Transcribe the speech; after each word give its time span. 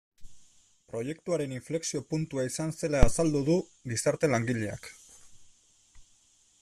Proiektuaren 0.93 1.51
inflexio 1.57 2.01
puntua 2.13 2.45
izan 2.51 2.73
zela 2.79 3.03
azaldu 3.09 3.43
du 3.51 3.59
gizarte 3.93 4.31
langileak. 4.33 4.93